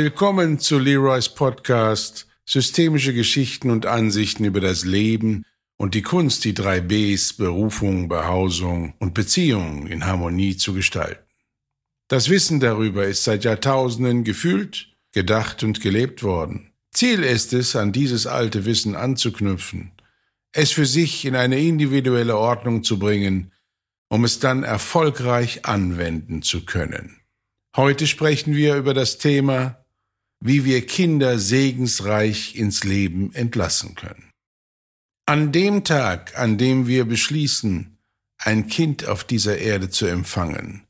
Willkommen 0.00 0.60
zu 0.60 0.78
Leroys 0.78 1.28
Podcast 1.28 2.28
Systemische 2.46 3.12
Geschichten 3.12 3.68
und 3.68 3.84
Ansichten 3.84 4.44
über 4.44 4.60
das 4.60 4.84
Leben 4.84 5.44
und 5.76 5.96
die 5.96 6.02
Kunst, 6.02 6.44
die 6.44 6.54
drei 6.54 6.80
Bs 6.80 7.32
Berufung, 7.32 8.06
Behausung 8.08 8.94
und 9.00 9.12
Beziehungen 9.12 9.88
in 9.88 10.06
Harmonie 10.06 10.56
zu 10.56 10.72
gestalten. 10.72 11.24
Das 12.06 12.28
Wissen 12.28 12.60
darüber 12.60 13.06
ist 13.06 13.24
seit 13.24 13.42
Jahrtausenden 13.42 14.22
gefühlt, 14.22 14.86
gedacht 15.10 15.64
und 15.64 15.80
gelebt 15.80 16.22
worden. 16.22 16.70
Ziel 16.92 17.24
ist 17.24 17.52
es, 17.52 17.74
an 17.74 17.90
dieses 17.90 18.28
alte 18.28 18.66
Wissen 18.66 18.94
anzuknüpfen, 18.94 19.90
es 20.52 20.70
für 20.70 20.86
sich 20.86 21.24
in 21.24 21.34
eine 21.34 21.58
individuelle 21.58 22.38
Ordnung 22.38 22.84
zu 22.84 23.00
bringen, 23.00 23.50
um 24.08 24.22
es 24.22 24.38
dann 24.38 24.62
erfolgreich 24.62 25.66
anwenden 25.66 26.42
zu 26.42 26.64
können. 26.64 27.16
Heute 27.74 28.06
sprechen 28.06 28.54
wir 28.54 28.76
über 28.76 28.94
das 28.94 29.18
Thema, 29.18 29.84
wie 30.40 30.64
wir 30.64 30.86
Kinder 30.86 31.38
segensreich 31.38 32.54
ins 32.54 32.84
Leben 32.84 33.34
entlassen 33.34 33.94
können. 33.94 34.30
An 35.26 35.52
dem 35.52 35.84
Tag, 35.84 36.38
an 36.38 36.58
dem 36.58 36.86
wir 36.86 37.04
beschließen, 37.04 37.98
ein 38.38 38.68
Kind 38.68 39.06
auf 39.06 39.24
dieser 39.24 39.58
Erde 39.58 39.90
zu 39.90 40.06
empfangen, 40.06 40.86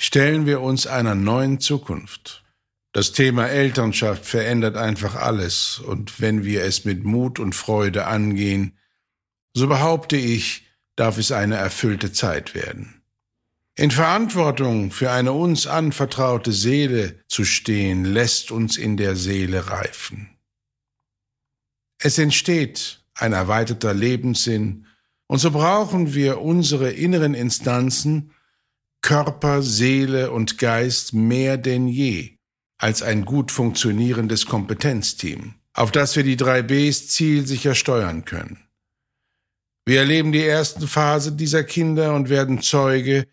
stellen 0.00 0.46
wir 0.46 0.60
uns 0.60 0.86
einer 0.86 1.14
neuen 1.14 1.60
Zukunft. 1.60 2.44
Das 2.92 3.12
Thema 3.12 3.46
Elternschaft 3.46 4.26
verändert 4.26 4.76
einfach 4.76 5.14
alles, 5.14 5.78
und 5.78 6.20
wenn 6.20 6.44
wir 6.44 6.64
es 6.64 6.84
mit 6.84 7.04
Mut 7.04 7.38
und 7.38 7.54
Freude 7.54 8.06
angehen, 8.06 8.78
so 9.54 9.66
behaupte 9.66 10.16
ich, 10.16 10.66
darf 10.96 11.18
es 11.18 11.32
eine 11.32 11.56
erfüllte 11.56 12.12
Zeit 12.12 12.54
werden. 12.54 12.99
In 13.80 13.90
Verantwortung 13.90 14.90
für 14.90 15.10
eine 15.10 15.32
uns 15.32 15.66
anvertraute 15.66 16.52
Seele 16.52 17.18
zu 17.28 17.46
stehen, 17.46 18.04
lässt 18.04 18.50
uns 18.50 18.76
in 18.76 18.98
der 18.98 19.16
Seele 19.16 19.70
reifen. 19.70 20.36
Es 21.96 22.18
entsteht 22.18 23.02
ein 23.14 23.32
erweiterter 23.32 23.94
Lebenssinn, 23.94 24.84
und 25.28 25.38
so 25.38 25.50
brauchen 25.50 26.12
wir 26.12 26.42
unsere 26.42 26.90
inneren 26.90 27.32
Instanzen, 27.32 28.32
Körper, 29.00 29.62
Seele 29.62 30.30
und 30.30 30.58
Geist 30.58 31.14
mehr 31.14 31.56
denn 31.56 31.88
je 31.88 32.36
als 32.76 33.02
ein 33.02 33.24
gut 33.24 33.50
funktionierendes 33.50 34.44
Kompetenzteam, 34.44 35.54
auf 35.72 35.90
das 35.90 36.16
wir 36.16 36.22
die 36.22 36.36
drei 36.36 36.60
Bs 36.60 37.08
zielsicher 37.08 37.74
steuern 37.74 38.26
können. 38.26 38.58
Wir 39.86 40.00
erleben 40.00 40.32
die 40.32 40.44
ersten 40.44 40.86
Phase 40.86 41.32
dieser 41.32 41.64
Kinder 41.64 42.14
und 42.14 42.28
werden 42.28 42.60
Zeuge, 42.60 43.26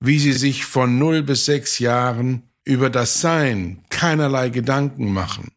wie 0.00 0.18
sie 0.18 0.32
sich 0.32 0.64
von 0.64 0.98
null 0.98 1.22
bis 1.22 1.44
sechs 1.44 1.78
Jahren 1.78 2.42
über 2.64 2.90
das 2.90 3.20
Sein 3.20 3.84
keinerlei 3.90 4.48
Gedanken 4.48 5.12
machen 5.12 5.52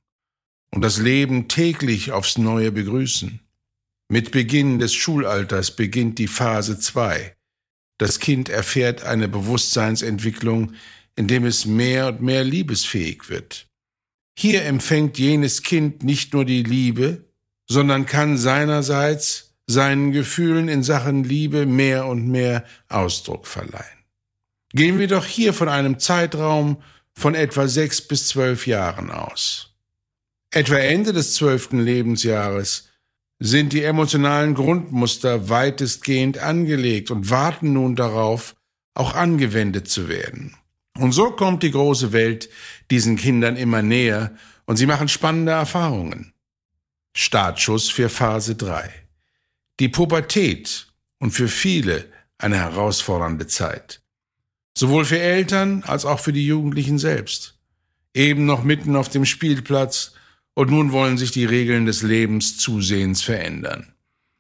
und 0.72 0.82
das 0.82 0.98
Leben 0.98 1.48
täglich 1.48 2.12
aufs 2.12 2.38
Neue 2.38 2.72
begrüßen. 2.72 3.40
Mit 4.10 4.32
Beginn 4.32 4.80
des 4.80 4.94
Schulalters 4.94 5.76
beginnt 5.76 6.20
die 6.20 6.28
Phase 6.28 6.78
zwei, 6.78 7.36
das 7.98 8.20
Kind 8.20 8.50
erfährt 8.50 9.04
eine 9.04 9.28
Bewusstseinsentwicklung, 9.28 10.74
indem 11.16 11.46
es 11.46 11.66
mehr 11.66 12.08
und 12.08 12.22
mehr 12.22 12.44
liebesfähig 12.44 13.30
wird. 13.30 13.68
Hier 14.38 14.66
empfängt 14.66 15.18
jenes 15.20 15.62
Kind 15.62 16.04
nicht 16.04 16.34
nur 16.34 16.44
die 16.44 16.64
Liebe, 16.64 17.26
sondern 17.70 18.06
kann 18.06 18.38
seinerseits 18.38 19.56
seinen 19.68 20.12
Gefühlen 20.12 20.68
in 20.68 20.84
Sachen 20.84 21.24
Liebe 21.24 21.66
mehr 21.66 22.08
und 22.08 22.28
mehr 22.28 22.66
Ausdruck 22.90 23.48
verleihen. 23.48 23.93
Gehen 24.74 24.98
wir 25.00 25.08
doch 25.08 25.26
hier 25.26 25.54
von 25.54 25.70
einem 25.70 26.00
Zeitraum 26.00 26.82
von 27.14 27.36
etwa 27.36 27.68
sechs 27.68 28.02
bis 28.02 28.28
zwölf 28.28 28.66
Jahren 28.66 29.12
aus. 29.12 29.76
Etwa 30.52 30.78
Ende 30.78 31.14
des 31.14 31.36
zwölften 31.36 31.80
Lebensjahres 31.80 32.90
sind 33.40 33.74
die 33.74 33.84
emotionalen 33.84 34.54
Grundmuster 34.54 35.50
weitestgehend 35.50 36.38
angelegt 36.38 37.12
und 37.12 37.30
warten 37.30 37.74
nun 37.74 37.96
darauf, 37.96 38.56
auch 38.94 39.16
angewendet 39.16 39.90
zu 39.90 40.08
werden. 40.08 40.56
Und 40.98 41.12
so 41.12 41.32
kommt 41.32 41.64
die 41.64 41.72
große 41.72 42.14
Welt 42.14 42.50
diesen 42.92 43.16
Kindern 43.16 43.56
immer 43.58 43.82
näher 43.82 44.36
und 44.66 44.78
sie 44.78 44.86
machen 44.86 45.08
spannende 45.08 45.52
Erfahrungen. 45.52 46.34
Startschuss 47.16 47.90
für 47.90 48.10
Phase 48.10 48.56
3. 48.56 48.90
Die 49.80 49.90
Pubertät 49.90 50.88
und 51.20 51.32
für 51.32 51.48
viele 51.48 52.06
eine 52.38 52.58
herausfordernde 52.58 53.48
Zeit. 53.48 54.03
Sowohl 54.76 55.06
für 55.06 55.20
Eltern 55.20 55.84
als 55.86 56.06
auch 56.06 56.20
für 56.20 56.34
die 56.34 56.46
Jugendlichen 56.46 56.98
selbst. 56.98 57.56
Eben 58.14 58.46
noch 58.46 58.64
mitten 58.64 58.96
auf 58.96 59.10
dem 59.10 59.26
Spielplatz 59.26 60.14
und 60.54 60.70
nun 60.70 60.92
wollen 60.92 61.18
sich 61.18 61.32
die 61.32 61.46
Regeln 61.46 61.86
des 61.86 62.04
Lebens 62.04 62.58
zusehends 62.58 63.22
verändern. 63.22 63.94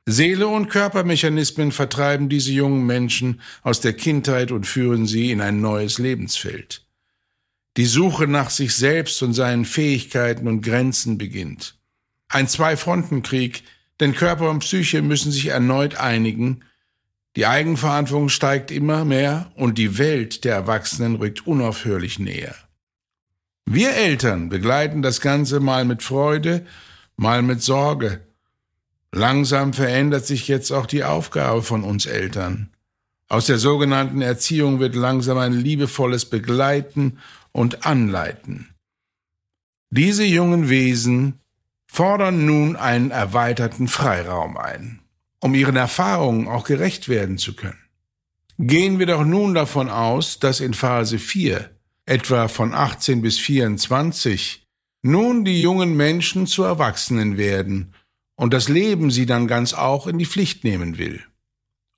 Seele 0.05 0.47
und 0.47 0.69
Körpermechanismen 0.69 1.71
vertreiben 1.71 2.27
diese 2.27 2.51
jungen 2.51 2.85
Menschen 2.85 3.41
aus 3.61 3.79
der 3.79 3.93
Kindheit 3.93 4.51
und 4.51 4.67
führen 4.67 5.07
sie 5.07 5.31
in 5.31 5.39
ein 5.39 5.61
neues 5.61 5.97
Lebensfeld. 5.97 6.85
Die 7.77 7.85
Suche 7.85 8.27
nach 8.27 8.49
sich 8.49 8.75
selbst 8.75 9.23
und 9.23 9.33
seinen 9.33 9.65
Fähigkeiten 9.65 10.47
und 10.47 10.61
Grenzen 10.61 11.17
beginnt. 11.17 11.79
Ein 12.27 12.47
Zwei-Fronten-Krieg, 12.47 13.63
denn 13.99 14.13
Körper 14.13 14.49
und 14.49 14.59
Psyche 14.59 15.01
müssen 15.01 15.31
sich 15.31 15.47
erneut 15.47 15.95
einigen, 15.95 16.65
die 17.35 17.45
Eigenverantwortung 17.45 18.29
steigt 18.29 18.69
immer 18.69 19.05
mehr 19.05 19.51
und 19.55 19.77
die 19.77 19.97
Welt 19.97 20.43
der 20.43 20.55
Erwachsenen 20.55 21.15
rückt 21.15 21.47
unaufhörlich 21.47 22.19
näher. 22.19 22.55
Wir 23.65 23.93
Eltern 23.95 24.49
begleiten 24.49 25.01
das 25.01 25.21
Ganze 25.21 25.59
mal 25.59 25.85
mit 25.85 26.03
Freude, 26.03 26.65
mal 27.15 27.41
mit 27.41 27.61
Sorge. 27.61 28.21
Langsam 29.11 29.73
verändert 29.73 30.25
sich 30.25 30.47
jetzt 30.47 30.71
auch 30.71 30.85
die 30.85 31.03
Aufgabe 31.03 31.63
von 31.63 31.83
uns 31.83 32.05
Eltern. 32.05 32.69
Aus 33.29 33.45
der 33.45 33.57
sogenannten 33.57 34.21
Erziehung 34.21 34.79
wird 34.79 34.95
langsam 34.95 35.37
ein 35.37 35.53
liebevolles 35.53 36.25
Begleiten 36.25 37.19
und 37.51 37.85
Anleiten. 37.85 38.69
Diese 39.89 40.23
jungen 40.23 40.69
Wesen 40.69 41.39
fordern 41.87 42.45
nun 42.45 42.75
einen 42.75 43.11
erweiterten 43.11 43.87
Freiraum 43.87 44.57
ein, 44.57 44.99
um 45.43 45.55
ihren 45.55 45.75
Erfahrungen 45.75 46.47
auch 46.47 46.63
gerecht 46.63 47.09
werden 47.09 47.37
zu 47.37 47.53
können. 47.53 47.79
Gehen 48.59 48.97
wir 48.97 49.07
doch 49.07 49.25
nun 49.25 49.53
davon 49.53 49.89
aus, 49.89 50.39
dass 50.39 50.61
in 50.61 50.73
Phase 50.73 51.19
4 51.19 51.69
etwa 52.05 52.47
von 52.47 52.73
18 52.73 53.21
bis 53.21 53.39
24, 53.39 54.65
nun 55.01 55.43
die 55.43 55.59
jungen 55.61 55.97
Menschen 55.97 56.47
zu 56.47 56.63
Erwachsenen 56.63 57.37
werden 57.37 57.93
und 58.35 58.53
das 58.53 58.69
Leben 58.69 59.11
sie 59.11 59.25
dann 59.25 59.47
ganz 59.47 59.73
auch 59.73 60.07
in 60.07 60.17
die 60.17 60.25
Pflicht 60.25 60.63
nehmen 60.63 60.97
will. 60.97 61.21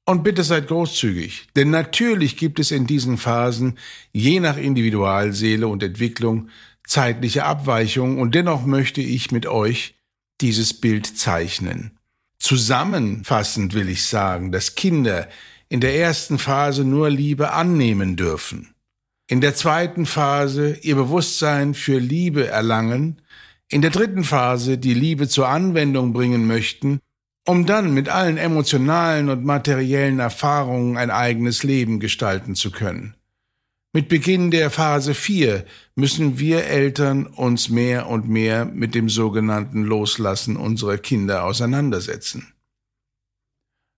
Und 0.08 0.24
bitte 0.24 0.44
seid 0.44 0.68
großzügig, 0.68 1.50
denn 1.56 1.70
natürlich 1.70 2.38
gibt 2.38 2.60
es 2.60 2.72
in 2.72 2.88
diesen 2.88 3.18
Phasen, 3.18 3.78
je 4.12 4.40
nach 4.40 4.58
Individualseele 4.58 5.68
und 5.68 5.84
Entwicklung, 5.84 6.50
zeitliche 6.84 7.46
Abweichungen 7.46 8.18
und 8.18 8.34
dennoch 8.34 8.66
möchte 8.66 9.02
ich 9.02 9.32
mit 9.32 9.46
euch 9.46 9.94
dieses 10.42 10.74
Bild 10.74 11.06
zeichnen. 11.06 11.95
Zusammenfassend 12.46 13.74
will 13.74 13.90
ich 13.90 14.06
sagen, 14.06 14.52
dass 14.52 14.76
Kinder 14.76 15.28
in 15.68 15.80
der 15.82 15.96
ersten 15.96 16.38
Phase 16.38 16.84
nur 16.84 17.10
Liebe 17.10 17.52
annehmen 17.52 18.16
dürfen 18.16 18.76
in 19.28 19.42
der 19.42 19.56
zweiten 19.56 20.06
Phase 20.06 20.78
ihr 20.82 20.96
Bewusstsein 20.96 21.74
für 21.74 21.98
Liebe 21.98 22.48
erlangen, 22.48 23.22
in 23.70 23.82
der 23.82 23.90
dritten 23.90 24.24
Phase 24.24 24.78
die 24.78 24.94
Liebe 24.94 25.28
zur 25.28 25.50
Anwendung 25.50 26.14
bringen 26.14 26.46
möchten, 26.46 27.00
um 27.48 27.66
dann 27.66 27.94
mit 27.94 28.08
allen 28.10 28.38
emotionalen 28.38 29.30
und 29.30 29.44
materiellen 29.44 30.20
Erfahrungen 30.20 30.98
ein 30.98 31.10
eigenes 31.10 31.64
Leben 31.64 32.00
gestalten 32.00 32.54
zu 32.54 32.70
können. 32.70 33.16
Mit 33.96 34.10
Beginn 34.10 34.52
der 34.52 34.72
Phase 34.72 35.14
4 35.14 35.66
müssen 35.96 36.38
wir 36.38 36.66
Eltern 36.66 37.28
uns 37.28 37.70
mehr 37.70 38.10
und 38.10 38.28
mehr 38.28 38.66
mit 38.66 38.94
dem 38.94 39.08
sogenannten 39.08 39.84
Loslassen 39.84 40.58
unserer 40.58 40.98
Kinder 40.98 41.46
auseinandersetzen. 41.46 42.54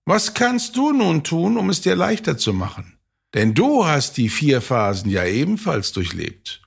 Was 0.04 0.34
kannst 0.34 0.76
du 0.76 0.92
nun 0.92 1.24
tun, 1.24 1.56
um 1.56 1.68
es 1.68 1.80
dir 1.80 1.96
leichter 1.96 2.38
zu 2.38 2.52
machen? 2.52 2.96
Denn 3.34 3.54
du 3.54 3.86
hast 3.86 4.18
die 4.18 4.28
vier 4.28 4.60
Phasen 4.60 5.10
ja 5.10 5.24
ebenfalls 5.24 5.90
durchlebt. 5.90 6.62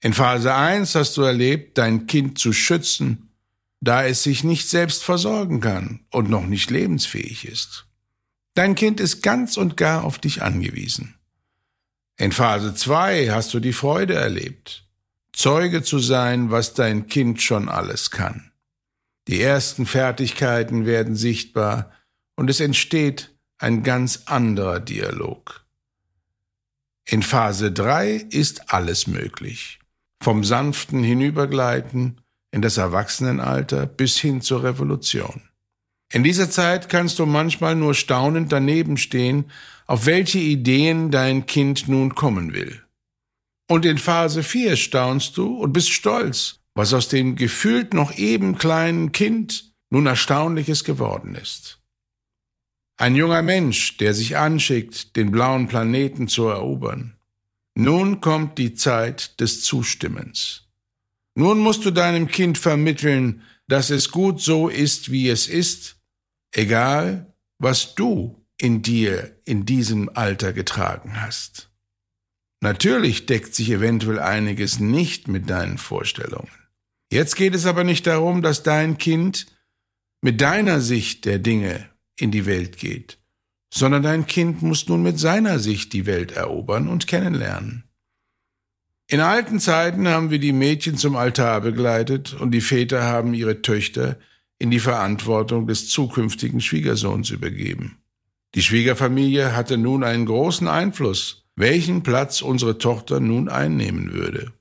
In 0.00 0.14
Phase 0.14 0.54
1 0.54 0.94
hast 0.94 1.18
du 1.18 1.20
erlebt, 1.20 1.76
dein 1.76 2.06
Kind 2.06 2.38
zu 2.38 2.54
schützen, 2.54 3.34
da 3.82 4.06
es 4.06 4.22
sich 4.22 4.44
nicht 4.44 4.66
selbst 4.66 5.04
versorgen 5.04 5.60
kann 5.60 6.06
und 6.10 6.30
noch 6.30 6.46
nicht 6.46 6.70
lebensfähig 6.70 7.44
ist. 7.44 7.86
Dein 8.54 8.76
Kind 8.76 8.98
ist 8.98 9.22
ganz 9.22 9.58
und 9.58 9.76
gar 9.76 10.04
auf 10.04 10.18
dich 10.18 10.40
angewiesen. 10.40 11.16
In 12.16 12.32
Phase 12.32 12.74
2 12.74 13.28
hast 13.30 13.52
du 13.54 13.60
die 13.60 13.72
Freude 13.72 14.14
erlebt, 14.14 14.86
Zeuge 15.32 15.82
zu 15.82 15.98
sein, 15.98 16.50
was 16.50 16.74
dein 16.74 17.06
Kind 17.06 17.40
schon 17.42 17.68
alles 17.68 18.10
kann. 18.10 18.52
Die 19.28 19.40
ersten 19.40 19.86
Fertigkeiten 19.86 20.84
werden 20.84 21.16
sichtbar 21.16 21.90
und 22.36 22.50
es 22.50 22.60
entsteht 22.60 23.34
ein 23.58 23.82
ganz 23.82 24.24
anderer 24.26 24.80
Dialog. 24.80 25.64
In 27.04 27.22
Phase 27.22 27.72
3 27.72 28.26
ist 28.30 28.72
alles 28.72 29.06
möglich. 29.06 29.78
vom 30.22 30.44
sanften 30.44 31.02
Hinübergleiten 31.02 32.20
in 32.52 32.62
das 32.62 32.76
Erwachsenenalter 32.76 33.86
bis 33.86 34.18
hin 34.18 34.40
zur 34.40 34.62
Revolution. 34.62 35.42
In 36.12 36.22
dieser 36.22 36.48
Zeit 36.50 36.88
kannst 36.88 37.18
du 37.18 37.26
manchmal 37.26 37.74
nur 37.74 37.94
staunend 37.94 38.52
daneben 38.52 38.96
stehen, 38.98 39.50
auf 39.92 40.06
welche 40.06 40.38
Ideen 40.38 41.10
dein 41.10 41.44
Kind 41.44 41.86
nun 41.86 42.14
kommen 42.14 42.54
will. 42.54 42.82
Und 43.68 43.84
in 43.84 43.98
Phase 43.98 44.42
4 44.42 44.76
staunst 44.76 45.36
du 45.36 45.58
und 45.58 45.74
bist 45.74 45.90
stolz, 45.90 46.60
was 46.74 46.94
aus 46.94 47.08
dem 47.08 47.36
gefühlt 47.36 47.92
noch 47.92 48.16
eben 48.16 48.56
kleinen 48.56 49.12
Kind 49.12 49.74
nun 49.90 50.06
Erstaunliches 50.06 50.84
geworden 50.84 51.34
ist. 51.34 51.78
Ein 52.96 53.16
junger 53.16 53.42
Mensch, 53.42 53.98
der 53.98 54.14
sich 54.14 54.38
anschickt, 54.38 55.14
den 55.14 55.30
blauen 55.30 55.68
Planeten 55.68 56.26
zu 56.26 56.46
erobern. 56.46 57.18
Nun 57.74 58.22
kommt 58.22 58.56
die 58.56 58.72
Zeit 58.72 59.38
des 59.42 59.60
Zustimmens. 59.60 60.70
Nun 61.34 61.58
musst 61.58 61.84
du 61.84 61.90
deinem 61.90 62.28
Kind 62.28 62.56
vermitteln, 62.56 63.42
dass 63.68 63.90
es 63.90 64.10
gut 64.10 64.40
so 64.40 64.70
ist, 64.70 65.12
wie 65.12 65.28
es 65.28 65.48
ist, 65.48 65.96
egal 66.50 67.34
was 67.58 67.94
du 67.94 68.41
in 68.62 68.80
dir 68.80 69.36
in 69.44 69.66
diesem 69.66 70.08
Alter 70.14 70.52
getragen 70.52 71.20
hast. 71.20 71.68
Natürlich 72.60 73.26
deckt 73.26 73.56
sich 73.56 73.70
eventuell 73.70 74.20
einiges 74.20 74.78
nicht 74.78 75.26
mit 75.26 75.50
deinen 75.50 75.78
Vorstellungen. 75.78 76.52
Jetzt 77.10 77.34
geht 77.34 77.56
es 77.56 77.66
aber 77.66 77.82
nicht 77.82 78.06
darum, 78.06 78.40
dass 78.40 78.62
dein 78.62 78.98
Kind 78.98 79.46
mit 80.20 80.40
deiner 80.40 80.80
Sicht 80.80 81.24
der 81.24 81.40
Dinge 81.40 81.88
in 82.16 82.30
die 82.30 82.46
Welt 82.46 82.78
geht, 82.78 83.18
sondern 83.74 84.04
dein 84.04 84.26
Kind 84.26 84.62
muss 84.62 84.86
nun 84.86 85.02
mit 85.02 85.18
seiner 85.18 85.58
Sicht 85.58 85.92
die 85.92 86.06
Welt 86.06 86.30
erobern 86.30 86.86
und 86.86 87.08
kennenlernen. 87.08 87.82
In 89.08 89.18
alten 89.18 89.58
Zeiten 89.58 90.06
haben 90.06 90.30
wir 90.30 90.38
die 90.38 90.52
Mädchen 90.52 90.96
zum 90.96 91.16
Altar 91.16 91.62
begleitet 91.62 92.32
und 92.34 92.52
die 92.52 92.60
Väter 92.60 93.02
haben 93.02 93.34
ihre 93.34 93.60
Töchter 93.60 94.20
in 94.60 94.70
die 94.70 94.78
Verantwortung 94.78 95.66
des 95.66 95.88
zukünftigen 95.88 96.60
Schwiegersohns 96.60 97.30
übergeben. 97.30 97.98
Die 98.54 98.62
Schwiegerfamilie 98.62 99.56
hatte 99.56 99.78
nun 99.78 100.04
einen 100.04 100.26
großen 100.26 100.68
Einfluss, 100.68 101.44
welchen 101.56 102.02
Platz 102.02 102.42
unsere 102.42 102.78
Tochter 102.78 103.20
nun 103.20 103.48
einnehmen 103.48 104.12
würde. 104.12 104.52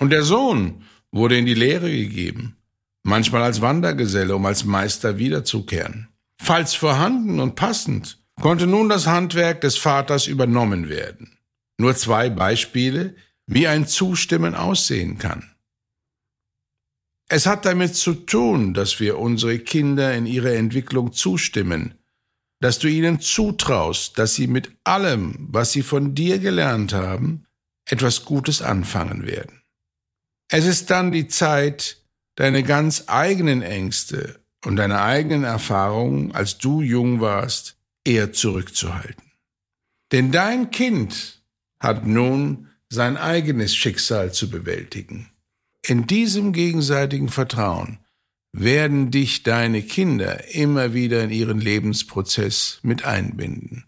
Und 0.00 0.10
der 0.10 0.22
Sohn 0.22 0.82
wurde 1.12 1.36
in 1.36 1.46
die 1.46 1.54
Lehre 1.54 1.90
gegeben, 1.90 2.56
manchmal 3.02 3.42
als 3.42 3.60
Wandergeselle, 3.60 4.34
um 4.34 4.46
als 4.46 4.64
Meister 4.64 5.18
wiederzukehren. 5.18 6.08
Falls 6.38 6.74
vorhanden 6.74 7.40
und 7.40 7.54
passend, 7.54 8.18
konnte 8.40 8.66
nun 8.66 8.88
das 8.88 9.06
Handwerk 9.06 9.60
des 9.60 9.76
Vaters 9.76 10.26
übernommen 10.26 10.88
werden. 10.88 11.38
Nur 11.78 11.94
zwei 11.94 12.30
Beispiele, 12.30 13.14
wie 13.46 13.68
ein 13.68 13.86
Zustimmen 13.86 14.54
aussehen 14.54 15.18
kann. 15.18 15.50
Es 17.28 17.46
hat 17.46 17.64
damit 17.64 17.94
zu 17.94 18.14
tun, 18.14 18.74
dass 18.74 19.00
wir 19.00 19.18
unsere 19.18 19.58
Kinder 19.58 20.14
in 20.14 20.26
ihrer 20.26 20.52
Entwicklung 20.52 21.12
zustimmen, 21.12 21.94
dass 22.64 22.78
du 22.78 22.88
ihnen 22.88 23.20
zutraust, 23.20 24.16
dass 24.16 24.36
sie 24.36 24.46
mit 24.46 24.70
allem, 24.84 25.34
was 25.50 25.72
sie 25.72 25.82
von 25.82 26.14
dir 26.14 26.38
gelernt 26.38 26.94
haben, 26.94 27.44
etwas 27.84 28.24
Gutes 28.24 28.62
anfangen 28.62 29.26
werden. 29.26 29.60
Es 30.48 30.64
ist 30.64 30.88
dann 30.88 31.12
die 31.12 31.28
Zeit, 31.28 31.98
deine 32.36 32.62
ganz 32.62 33.04
eigenen 33.08 33.60
Ängste 33.60 34.40
und 34.64 34.76
deine 34.76 35.02
eigenen 35.02 35.44
Erfahrungen, 35.44 36.34
als 36.34 36.56
du 36.56 36.80
jung 36.80 37.20
warst, 37.20 37.76
eher 38.02 38.32
zurückzuhalten. 38.32 39.30
Denn 40.10 40.32
dein 40.32 40.70
Kind 40.70 41.42
hat 41.80 42.06
nun 42.06 42.70
sein 42.88 43.18
eigenes 43.18 43.76
Schicksal 43.76 44.32
zu 44.32 44.48
bewältigen. 44.48 45.28
In 45.82 46.06
diesem 46.06 46.54
gegenseitigen 46.54 47.28
Vertrauen 47.28 47.98
werden 48.56 49.10
dich 49.10 49.42
deine 49.42 49.82
Kinder 49.82 50.54
immer 50.54 50.94
wieder 50.94 51.24
in 51.24 51.30
ihren 51.30 51.60
Lebensprozess 51.60 52.78
mit 52.82 53.04
einbinden. 53.04 53.86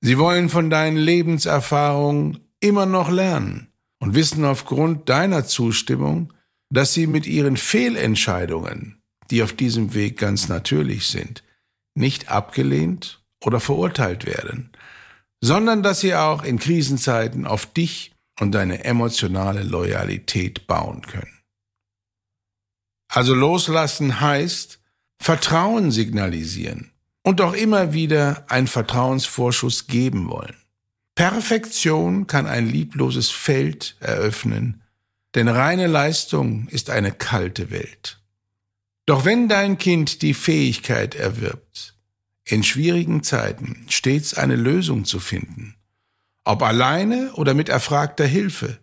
Sie 0.00 0.18
wollen 0.18 0.48
von 0.48 0.70
deinen 0.70 0.96
Lebenserfahrungen 0.96 2.38
immer 2.60 2.86
noch 2.86 3.10
lernen 3.10 3.72
und 3.98 4.14
wissen 4.14 4.44
aufgrund 4.44 5.08
deiner 5.08 5.46
Zustimmung, 5.46 6.32
dass 6.70 6.94
sie 6.94 7.08
mit 7.08 7.26
ihren 7.26 7.56
Fehlentscheidungen, 7.56 9.02
die 9.32 9.42
auf 9.42 9.52
diesem 9.52 9.94
Weg 9.94 10.16
ganz 10.16 10.48
natürlich 10.48 11.08
sind, 11.08 11.42
nicht 11.96 12.30
abgelehnt 12.30 13.20
oder 13.44 13.58
verurteilt 13.58 14.26
werden, 14.26 14.70
sondern 15.40 15.82
dass 15.82 16.00
sie 16.00 16.14
auch 16.14 16.44
in 16.44 16.60
Krisenzeiten 16.60 17.46
auf 17.46 17.66
dich 17.66 18.12
und 18.38 18.52
deine 18.52 18.84
emotionale 18.84 19.64
Loyalität 19.64 20.68
bauen 20.68 21.02
können. 21.02 21.33
Also 23.14 23.32
loslassen 23.32 24.20
heißt 24.20 24.80
Vertrauen 25.20 25.92
signalisieren 25.92 26.90
und 27.22 27.40
auch 27.40 27.52
immer 27.52 27.92
wieder 27.92 28.44
einen 28.48 28.66
Vertrauensvorschuss 28.66 29.86
geben 29.86 30.28
wollen. 30.28 30.56
Perfektion 31.14 32.26
kann 32.26 32.48
ein 32.48 32.68
liebloses 32.68 33.30
Feld 33.30 33.96
eröffnen, 34.00 34.82
denn 35.36 35.46
reine 35.46 35.86
Leistung 35.86 36.66
ist 36.66 36.90
eine 36.90 37.12
kalte 37.12 37.70
Welt. 37.70 38.18
Doch 39.06 39.24
wenn 39.24 39.48
dein 39.48 39.78
Kind 39.78 40.20
die 40.22 40.34
Fähigkeit 40.34 41.14
erwirbt, 41.14 41.96
in 42.44 42.64
schwierigen 42.64 43.22
Zeiten 43.22 43.86
stets 43.88 44.34
eine 44.34 44.56
Lösung 44.56 45.04
zu 45.04 45.20
finden, 45.20 45.76
ob 46.42 46.64
alleine 46.64 47.32
oder 47.34 47.54
mit 47.54 47.68
erfragter 47.68 48.26
Hilfe, 48.26 48.80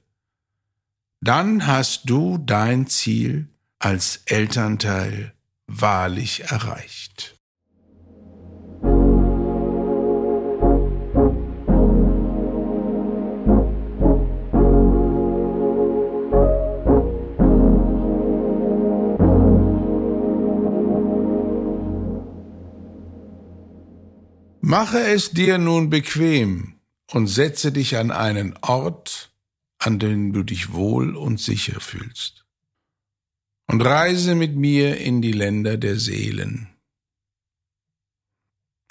dann 1.20 1.68
hast 1.68 2.10
du 2.10 2.38
dein 2.38 2.88
Ziel 2.88 3.51
als 3.84 4.22
Elternteil 4.26 5.34
wahrlich 5.66 6.44
erreicht. 6.44 7.36
Mache 24.62 25.00
es 25.00 25.32
dir 25.32 25.58
nun 25.58 25.90
bequem 25.90 26.76
und 27.12 27.26
setze 27.28 27.72
dich 27.72 27.98
an 27.98 28.12
einen 28.12 28.54
Ort, 28.62 29.34
an 29.80 29.98
dem 29.98 30.34
du 30.34 30.44
dich 30.44 30.72
wohl 30.72 31.16
und 31.16 31.40
sicher 31.40 31.80
fühlst. 31.82 32.41
Und 33.72 33.80
reise 33.84 34.36
mit 34.36 34.54
mir 34.58 34.98
in 34.98 35.22
die 35.22 35.32
Länder 35.32 35.78
der 35.78 35.98
Seelen. 35.98 36.68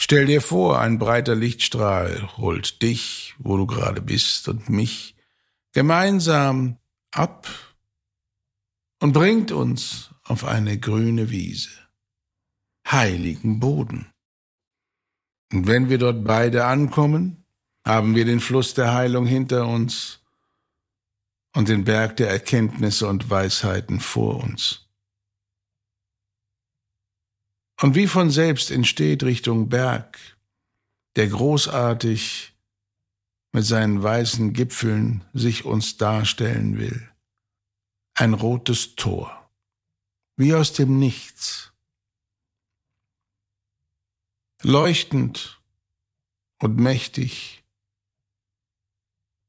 Stell 0.01 0.25
dir 0.25 0.41
vor, 0.41 0.81
ein 0.81 0.99
breiter 0.99 1.35
Lichtstrahl 1.35 2.39
holt 2.39 2.81
dich, 2.81 3.35
wo 3.39 3.59
du 3.59 3.67
gerade 3.67 4.01
bist, 4.01 4.49
und 4.49 4.71
mich 4.71 5.17
gemeinsam 5.73 6.79
ab 7.11 7.47
und 9.01 9.13
bringt 9.13 9.53
uns 9.53 10.15
auf 10.25 10.47
eine 10.47 10.79
grüne 10.79 11.29
Wiese, 11.29 11.69
heiligen 12.91 13.61
Boden. 13.61 14.11
Und 15.53 15.67
wenn 15.67 15.91
wir 15.91 15.99
dort 15.99 16.25
beide 16.25 16.65
ankommen, 16.65 17.45
haben 17.85 18.15
wir 18.15 18.25
den 18.25 18.41
Fluss 18.41 18.73
der 18.73 18.95
Heilung 18.95 19.27
hinter 19.27 19.67
uns 19.67 20.20
und 21.55 21.69
den 21.69 21.85
Berg 21.85 22.17
der 22.17 22.31
Erkenntnisse 22.31 23.07
und 23.07 23.29
Weisheiten 23.29 24.01
vor 24.01 24.43
uns. 24.43 24.89
Und 27.81 27.95
wie 27.95 28.07
von 28.07 28.31
selbst 28.31 28.71
entsteht 28.71 29.23
Richtung 29.23 29.69
Berg, 29.69 30.19
der 31.17 31.29
großartig 31.29 32.55
mit 33.53 33.65
seinen 33.65 34.03
weißen 34.03 34.53
Gipfeln 34.53 35.25
sich 35.33 35.65
uns 35.65 35.97
darstellen 35.97 36.79
will, 36.79 37.11
ein 38.15 38.35
rotes 38.35 38.95
Tor, 38.97 39.51
wie 40.37 40.55
aus 40.55 40.73
dem 40.73 40.99
Nichts 40.99 41.71
Leuchtend 44.63 45.59
und 46.59 46.77
mächtig 46.77 47.60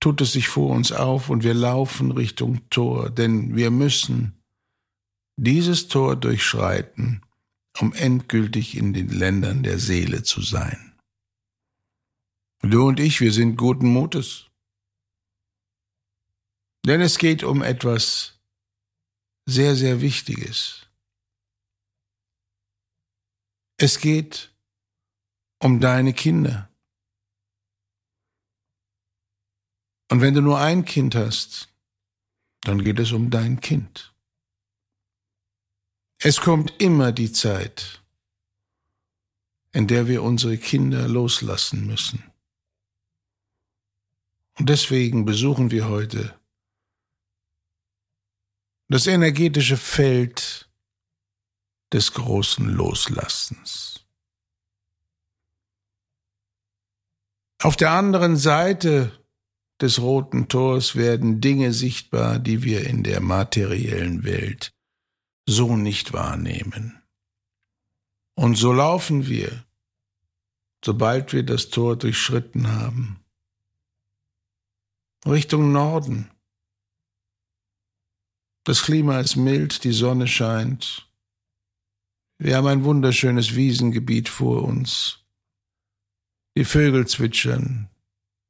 tut 0.01 0.19
es 0.19 0.33
sich 0.33 0.49
vor 0.49 0.75
uns 0.75 0.91
auf 0.91 1.29
und 1.29 1.43
wir 1.43 1.53
laufen 1.53 2.11
Richtung 2.11 2.67
Tor, 2.69 3.09
denn 3.09 3.55
wir 3.55 3.71
müssen 3.71 4.43
dieses 5.37 5.87
Tor 5.87 6.17
durchschreiten, 6.17 7.21
um 7.79 7.93
endgültig 7.93 8.75
in 8.75 8.93
den 8.93 9.07
Ländern 9.07 9.63
der 9.63 9.79
Seele 9.79 10.23
zu 10.23 10.41
sein. 10.41 10.99
Du 12.61 12.87
und 12.87 12.99
ich, 12.99 13.21
wir 13.21 13.31
sind 13.31 13.55
guten 13.55 13.87
Mutes. 13.87 14.47
Denn 16.85 17.01
es 17.01 17.17
geht 17.17 17.43
um 17.43 17.61
etwas 17.61 18.39
sehr, 19.45 19.75
sehr 19.75 20.01
Wichtiges. 20.01 20.87
Es 23.77 23.99
geht 23.99 24.55
um 25.59 25.79
deine 25.79 26.13
Kinder. 26.13 26.70
Und 30.11 30.19
wenn 30.19 30.33
du 30.33 30.41
nur 30.41 30.59
ein 30.59 30.83
Kind 30.83 31.15
hast, 31.15 31.69
dann 32.63 32.83
geht 32.83 32.99
es 32.99 33.13
um 33.13 33.29
dein 33.29 33.61
Kind. 33.61 34.13
Es 36.17 36.41
kommt 36.41 36.73
immer 36.81 37.13
die 37.13 37.31
Zeit, 37.31 38.03
in 39.71 39.87
der 39.87 40.09
wir 40.09 40.21
unsere 40.21 40.57
Kinder 40.57 41.07
loslassen 41.07 41.87
müssen. 41.87 42.29
Und 44.59 44.67
deswegen 44.67 45.23
besuchen 45.23 45.71
wir 45.71 45.87
heute 45.87 46.37
das 48.89 49.07
energetische 49.07 49.77
Feld 49.77 50.69
des 51.93 52.11
großen 52.11 52.67
Loslassens. 52.67 54.05
Auf 57.61 57.77
der 57.77 57.91
anderen 57.91 58.35
Seite 58.35 59.17
des 59.81 59.99
roten 59.99 60.47
Tors 60.47 60.95
werden 60.95 61.41
Dinge 61.41 61.73
sichtbar, 61.73 62.39
die 62.39 62.63
wir 62.63 62.87
in 62.87 63.03
der 63.03 63.19
materiellen 63.19 64.23
Welt 64.23 64.73
so 65.47 65.75
nicht 65.75 66.13
wahrnehmen. 66.13 67.01
Und 68.35 68.55
so 68.55 68.71
laufen 68.71 69.27
wir, 69.27 69.65
sobald 70.83 71.33
wir 71.33 71.43
das 71.43 71.69
Tor 71.69 71.95
durchschritten 71.95 72.71
haben, 72.71 73.19
Richtung 75.25 75.71
Norden. 75.71 76.31
Das 78.63 78.83
Klima 78.83 79.19
ist 79.19 79.35
mild, 79.35 79.83
die 79.83 79.91
Sonne 79.91 80.27
scheint. 80.27 81.07
Wir 82.39 82.57
haben 82.57 82.67
ein 82.67 82.83
wunderschönes 82.83 83.55
Wiesengebiet 83.55 84.29
vor 84.29 84.63
uns. 84.63 85.19
Die 86.57 86.65
Vögel 86.65 87.07
zwitschern, 87.07 87.90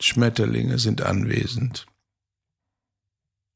Schmetterlinge 0.03 0.79
sind 0.79 1.01
anwesend. 1.01 1.85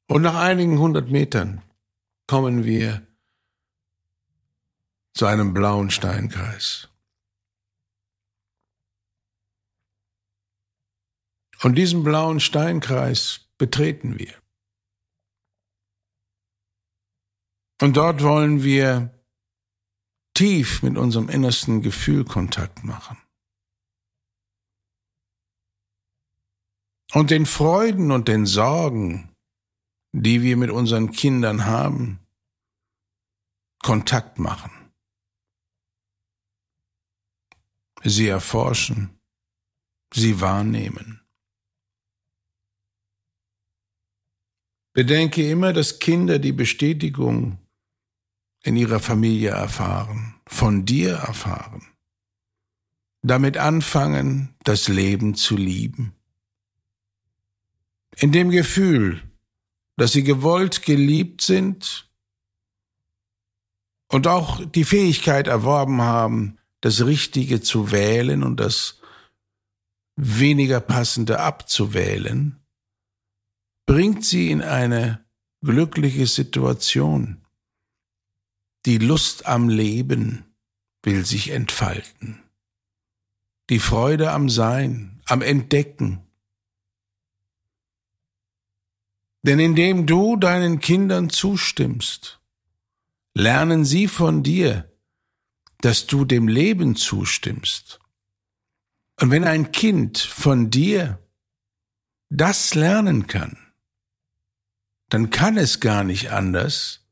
Und 0.07 0.21
nach 0.21 0.35
einigen 0.35 0.77
hundert 0.79 1.09
Metern 1.09 1.63
kommen 2.27 2.63
wir 2.63 3.05
zu 5.13 5.25
einem 5.25 5.53
blauen 5.53 5.89
Steinkreis. 5.89 6.89
Und 11.63 11.75
diesen 11.75 12.03
blauen 12.03 12.39
Steinkreis 12.39 13.47
betreten 13.57 14.19
wir. 14.19 14.33
Und 17.81 17.97
dort 17.97 18.21
wollen 18.21 18.63
wir 18.63 19.11
tief 20.33 20.83
mit 20.83 20.97
unserem 20.97 21.29
innersten 21.29 21.81
Gefühl 21.81 22.25
Kontakt 22.25 22.83
machen. 22.83 23.17
Und 27.15 27.31
den 27.31 27.45
Freuden 27.45 28.11
und 28.11 28.27
den 28.27 28.45
Sorgen, 28.45 29.33
die 30.11 30.41
wir 30.41 30.57
mit 30.57 30.69
unseren 30.69 31.11
Kindern 31.11 31.65
haben, 31.65 32.19
Kontakt 33.81 34.37
machen. 34.37 34.69
Sie 38.03 38.27
erforschen, 38.27 39.17
sie 40.13 40.41
wahrnehmen. 40.41 41.21
Bedenke 44.91 45.49
immer, 45.49 45.71
dass 45.71 45.99
Kinder 45.99 46.37
die 46.37 46.51
Bestätigung 46.51 47.59
in 48.61 48.75
ihrer 48.75 48.99
Familie 48.99 49.51
erfahren, 49.51 50.35
von 50.47 50.85
dir 50.85 51.13
erfahren, 51.13 51.87
damit 53.21 53.55
anfangen, 53.55 54.53
das 54.65 54.89
Leben 54.89 55.35
zu 55.35 55.55
lieben. 55.55 56.14
In 58.17 58.31
dem 58.31 58.49
Gefühl, 58.49 59.21
dass 59.97 60.13
sie 60.13 60.23
gewollt 60.23 60.83
geliebt 60.83 61.41
sind 61.41 62.09
und 64.09 64.27
auch 64.27 64.63
die 64.65 64.83
Fähigkeit 64.83 65.47
erworben 65.47 66.01
haben, 66.01 66.57
das 66.81 67.05
Richtige 67.05 67.61
zu 67.61 67.91
wählen 67.91 68.43
und 68.43 68.59
das 68.59 68.99
weniger 70.15 70.79
Passende 70.79 71.39
abzuwählen, 71.39 72.59
bringt 73.85 74.25
sie 74.25 74.51
in 74.51 74.61
eine 74.61 75.25
glückliche 75.63 76.27
Situation. 76.27 77.45
Die 78.85 78.97
Lust 78.97 79.45
am 79.45 79.67
Leben 79.67 80.55
will 81.03 81.25
sich 81.25 81.49
entfalten. 81.49 82.43
Die 83.69 83.79
Freude 83.79 84.31
am 84.31 84.49
Sein, 84.49 85.21
am 85.25 85.41
Entdecken. 85.41 86.24
Denn 89.45 89.59
indem 89.59 90.07
du 90.07 90.37
deinen 90.37 90.79
Kindern 90.79 91.29
zustimmst, 91.29 92.39
lernen 93.35 93.85
sie 93.85 94.07
von 94.07 94.41
dir, 94.41 94.91
dass 95.81 96.07
du 96.07 96.25
dem 96.25 96.47
Leben 96.47 96.95
zustimmst. 96.95 97.99
Und 99.21 99.29
wenn 99.29 99.43
ein 99.43 99.71
Kind 99.71 100.17
von 100.17 100.71
dir 100.71 101.19
das 102.31 102.73
lernen 102.73 103.27
kann, 103.27 103.55
dann 105.09 105.29
kann 105.29 105.57
es 105.57 105.79
gar 105.79 106.03
nicht 106.03 106.31
anders, 106.31 107.05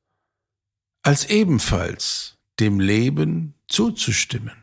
als 1.03 1.29
ebenfalls 1.29 2.39
dem 2.59 2.79
Leben 2.79 3.53
zuzustimmen, 3.67 4.57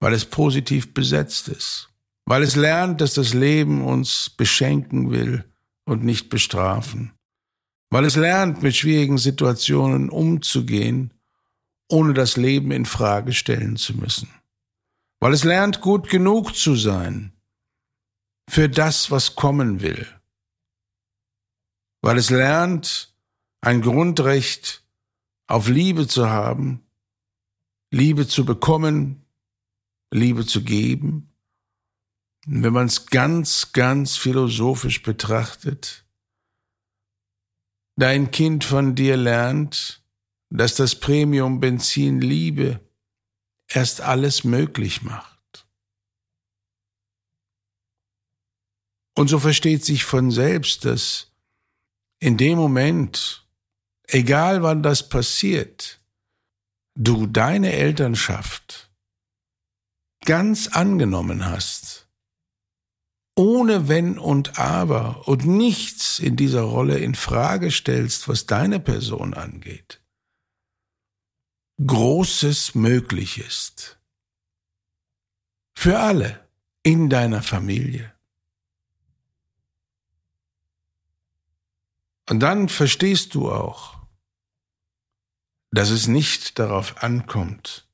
weil 0.00 0.12
es 0.12 0.24
positiv 0.24 0.92
besetzt 0.92 1.46
ist, 1.46 1.88
weil 2.24 2.42
es 2.42 2.56
lernt, 2.56 3.00
dass 3.00 3.14
das 3.14 3.32
Leben 3.32 3.84
uns 3.84 4.28
beschenken 4.28 5.12
will 5.12 5.44
und 5.88 6.04
nicht 6.04 6.28
bestrafen, 6.28 7.12
weil 7.90 8.04
es 8.04 8.16
lernt, 8.16 8.62
mit 8.62 8.76
schwierigen 8.76 9.18
Situationen 9.18 10.10
umzugehen, 10.10 11.14
ohne 11.88 12.14
das 12.14 12.36
Leben 12.36 12.70
in 12.70 12.84
Frage 12.84 13.32
stellen 13.32 13.76
zu 13.76 13.94
müssen, 13.96 14.28
weil 15.20 15.32
es 15.32 15.44
lernt, 15.44 15.80
gut 15.80 16.08
genug 16.08 16.54
zu 16.54 16.76
sein 16.76 17.32
für 18.48 18.68
das, 18.68 19.10
was 19.10 19.34
kommen 19.34 19.80
will. 19.80 20.06
Weil 22.00 22.16
es 22.16 22.30
lernt, 22.30 23.14
ein 23.60 23.82
Grundrecht 23.82 24.84
auf 25.46 25.68
Liebe 25.68 26.06
zu 26.06 26.28
haben, 26.30 26.84
Liebe 27.90 28.26
zu 28.26 28.44
bekommen, 28.44 29.24
Liebe 30.10 30.46
zu 30.46 30.62
geben. 30.62 31.27
Wenn 32.50 32.72
man 32.72 32.86
es 32.86 33.04
ganz, 33.04 33.72
ganz 33.72 34.16
philosophisch 34.16 35.02
betrachtet, 35.02 36.06
dein 37.96 38.30
Kind 38.30 38.64
von 38.64 38.94
dir 38.94 39.18
lernt, 39.18 40.02
dass 40.48 40.74
das 40.74 40.98
Premium 40.98 41.60
Benzin 41.60 42.22
Liebe 42.22 42.80
erst 43.66 44.00
alles 44.00 44.44
möglich 44.44 45.02
macht. 45.02 45.66
Und 49.14 49.28
so 49.28 49.38
versteht 49.38 49.84
sich 49.84 50.04
von 50.04 50.30
selbst, 50.30 50.86
dass 50.86 51.30
in 52.18 52.38
dem 52.38 52.56
Moment, 52.56 53.46
egal 54.04 54.62
wann 54.62 54.82
das 54.82 55.06
passiert, 55.06 56.00
du 56.94 57.26
deine 57.26 57.74
Elternschaft 57.74 58.90
ganz 60.24 60.68
angenommen 60.68 61.44
hast, 61.44 62.07
ohne 63.38 63.86
Wenn 63.86 64.18
und 64.18 64.58
Aber 64.58 65.28
und 65.28 65.46
nichts 65.46 66.18
in 66.18 66.34
dieser 66.34 66.62
Rolle 66.62 66.98
in 66.98 67.14
Frage 67.14 67.70
stellst, 67.70 68.26
was 68.26 68.46
deine 68.46 68.80
Person 68.80 69.32
angeht, 69.32 70.02
Großes 71.86 72.74
möglich 72.74 73.38
ist. 73.38 74.00
Für 75.76 76.00
alle 76.00 76.48
in 76.82 77.08
deiner 77.08 77.44
Familie. 77.44 78.12
Und 82.28 82.40
dann 82.40 82.68
verstehst 82.68 83.36
du 83.36 83.52
auch, 83.52 83.98
dass 85.70 85.90
es 85.90 86.08
nicht 86.08 86.58
darauf 86.58 87.04
ankommt, 87.04 87.88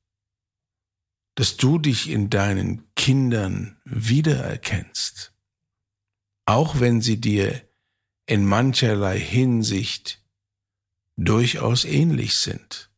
dass 1.35 1.55
du 1.57 1.77
dich 1.77 2.09
in 2.09 2.31
deinen 2.31 2.91
Kindern 2.95 3.79
wiedererkennst, 3.83 5.34
auch 6.45 6.79
wenn 6.79 7.01
sie 7.01 7.19
dir 7.19 7.67
in 8.27 8.45
mancherlei 8.45 9.19
Hinsicht 9.19 10.23
durchaus 11.17 11.85
ähnlich 11.85 12.37
sind. 12.37 12.89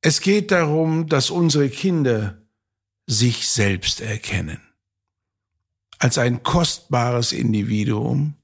Es 0.00 0.20
geht 0.20 0.50
darum, 0.50 1.08
dass 1.08 1.30
unsere 1.30 1.70
Kinder 1.70 2.42
sich 3.06 3.48
selbst 3.48 4.00
erkennen, 4.00 4.60
als 5.98 6.18
ein 6.18 6.42
kostbares 6.42 7.32
Individuum, 7.32 8.36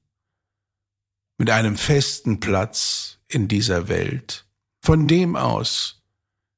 mit 1.37 1.49
einem 1.49 1.75
festen 1.75 2.39
Platz 2.39 3.19
in 3.27 3.47
dieser 3.47 3.87
Welt, 3.87 4.45
von 4.83 5.07
dem 5.07 5.35
aus 5.35 6.03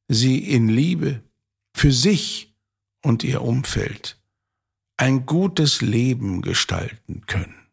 sie 0.10 0.39
in 0.39 0.67
Liebe 0.67 1.24
für 1.74 1.93
sich 1.93 2.53
und 3.01 3.24
ihr 3.24 3.41
Umfeld 3.41 4.22
ein 4.97 5.25
gutes 5.25 5.81
Leben 5.81 6.41
gestalten 6.41 7.25
können. 7.25 7.67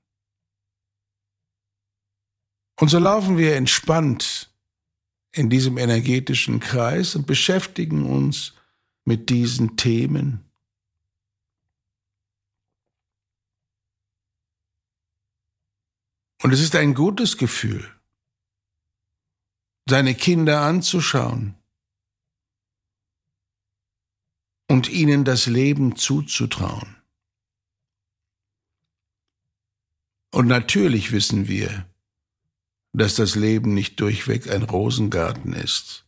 Und 2.80 2.88
so 2.88 2.98
laufen 2.98 3.36
wir 3.36 3.56
entspannt 3.56 4.50
in 5.32 5.50
diesem 5.50 5.76
energetischen 5.78 6.60
Kreis 6.60 7.14
und 7.14 7.26
beschäftigen 7.26 8.06
uns 8.06 8.54
mit 9.04 9.28
diesen 9.28 9.76
Themen. 9.76 10.44
Und 16.42 16.52
es 16.52 16.60
ist 16.60 16.74
ein 16.74 16.94
gutes 16.94 17.36
Gefühl, 17.36 17.86
seine 19.86 20.14
Kinder 20.14 20.62
anzuschauen 20.62 21.54
und 24.68 24.88
ihnen 24.88 25.24
das 25.24 25.46
Leben 25.46 25.96
zuzutrauen. 25.96 26.99
Und 30.40 30.46
natürlich 30.46 31.12
wissen 31.12 31.48
wir, 31.48 31.86
dass 32.94 33.14
das 33.14 33.34
Leben 33.34 33.74
nicht 33.74 34.00
durchweg 34.00 34.50
ein 34.50 34.62
Rosengarten 34.62 35.52
ist, 35.52 36.06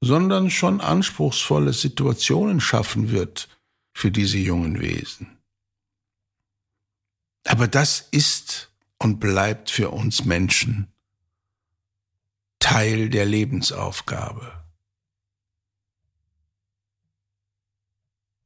sondern 0.00 0.48
schon 0.48 0.80
anspruchsvolle 0.80 1.72
Situationen 1.72 2.60
schaffen 2.60 3.10
wird 3.10 3.48
für 3.92 4.12
diese 4.12 4.38
jungen 4.38 4.80
Wesen. 4.80 5.38
Aber 7.44 7.66
das 7.66 8.06
ist 8.12 8.70
und 9.00 9.18
bleibt 9.18 9.70
für 9.70 9.90
uns 9.90 10.24
Menschen 10.24 10.92
Teil 12.60 13.10
der 13.10 13.26
Lebensaufgabe. 13.26 14.64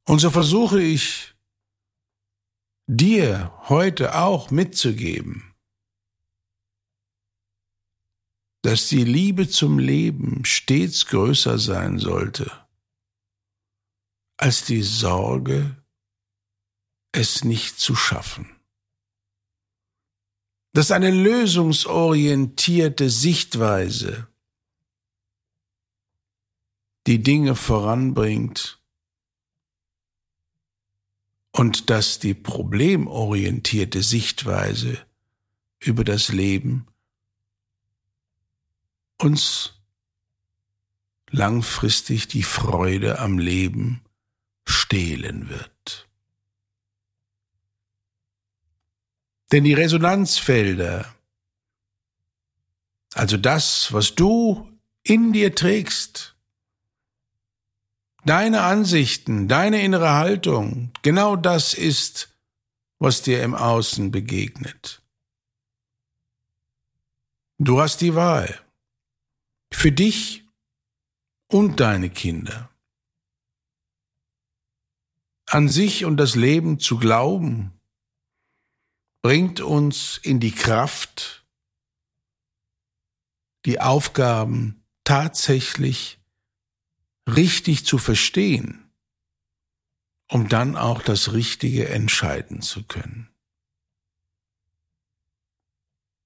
Und 0.05 0.17
so 0.17 0.31
versuche 0.31 0.81
ich 0.81 1.36
dir 2.87 3.53
heute 3.67 4.15
auch 4.15 4.49
mitzugeben, 4.49 5.53
dass 8.63 8.87
die 8.87 9.03
Liebe 9.03 9.47
zum 9.47 9.79
Leben 9.79 10.43
stets 10.45 11.05
größer 11.05 11.59
sein 11.59 11.99
sollte 11.99 12.67
als 14.37 14.65
die 14.65 14.83
Sorge, 14.83 15.75
es 17.11 17.43
nicht 17.43 17.79
zu 17.79 17.95
schaffen. 17.95 18.55
Dass 20.73 20.91
eine 20.91 21.09
lösungsorientierte 21.09 23.09
Sichtweise 23.09 24.27
die 27.07 27.23
Dinge 27.23 27.55
voranbringt 27.55 28.76
und 31.57 31.89
dass 31.89 32.19
die 32.19 32.35
problemorientierte 32.35 34.03
Sichtweise 34.03 35.03
über 35.79 36.03
das 36.03 36.29
Leben 36.29 36.85
uns 39.17 39.73
langfristig 41.31 42.27
die 42.27 42.43
Freude 42.43 43.17
am 43.17 43.39
Leben 43.39 44.03
stehlen 44.65 45.49
wird. 45.49 46.07
Denn 49.51 49.63
die 49.63 49.73
Resonanzfelder, 49.73 51.11
also 53.15 53.35
das, 53.35 53.91
was 53.91 54.13
du 54.13 54.71
in 55.01 55.33
dir 55.33 55.55
trägst, 55.55 56.36
deine 58.27 58.61
Ansichten, 58.63 59.47
deine 59.47 59.81
innere 59.81 60.11
Haltung, 60.11 60.91
genau 61.01 61.35
das 61.35 61.73
ist, 61.73 62.29
was 62.99 63.21
dir 63.21 63.41
im 63.43 63.55
Außen 63.55 64.11
begegnet. 64.11 65.01
Du 67.57 67.81
hast 67.81 68.01
die 68.01 68.15
Wahl 68.15 68.59
für 69.71 69.91
dich 69.91 70.45
und 71.47 71.79
deine 71.79 72.09
Kinder. 72.09 72.69
An 75.47 75.69
sich 75.69 76.05
und 76.05 76.17
das 76.17 76.35
Leben 76.35 76.79
zu 76.79 76.97
glauben, 76.97 77.79
bringt 79.21 79.61
uns 79.61 80.19
in 80.21 80.39
die 80.39 80.51
Kraft, 80.51 81.45
die 83.65 83.79
Aufgaben 83.79 84.83
tatsächlich 85.03 86.19
richtig 87.27 87.85
zu 87.85 87.97
verstehen, 87.97 88.91
um 90.29 90.47
dann 90.47 90.75
auch 90.75 91.01
das 91.01 91.33
Richtige 91.33 91.89
entscheiden 91.89 92.61
zu 92.61 92.83
können. 92.83 93.29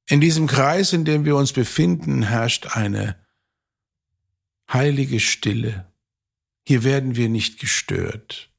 In 0.08 0.22
diesem 0.22 0.48
Kreis, 0.48 0.94
in 0.94 1.06
dem 1.06 1.26
wir 1.26 1.36
uns 1.36 1.54
befinden, 1.54 2.24
herrscht 2.24 2.76
eine 2.76 3.16
heilige 4.72 5.20
Stille. 5.20 5.92
Hier 6.66 6.84
werden 6.84 7.16
wir 7.16 7.30
nicht 7.30 7.60
gestört. 7.60 8.52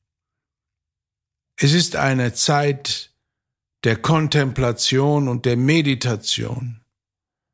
Es 1.57 1.73
ist 1.73 1.97
eine 1.97 2.35
Zeit 2.35 3.13
der 3.85 3.97
Kontemplation 3.97 5.29
und 5.29 5.45
der 5.45 5.57
Meditation. 5.57 6.81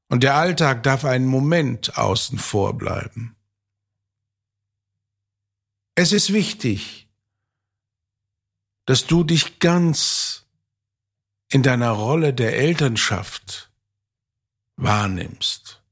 Und 0.08 0.22
der 0.22 0.36
Alltag 0.36 0.82
darf 0.82 1.04
einen 1.04 1.26
Moment 1.26 1.98
außen 1.98 2.38
vor 2.38 2.76
bleiben. 2.78 3.37
Es 6.00 6.12
ist 6.12 6.32
wichtig, 6.32 7.08
dass 8.86 9.08
du 9.08 9.24
dich 9.24 9.58
ganz 9.58 10.46
in 11.48 11.64
deiner 11.64 11.90
Rolle 11.90 12.32
der 12.32 12.56
Elternschaft 12.56 13.72
wahrnimmst. 14.76 15.82